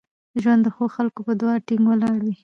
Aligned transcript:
ژوند 0.41 0.61
د 0.65 0.67
ښو 0.75 0.85
خلکو 0.95 1.19
په 1.27 1.33
دعاوو 1.39 1.63
ټینګ 1.67 1.83
ولاړ 1.87 2.17
وي. 2.25 2.35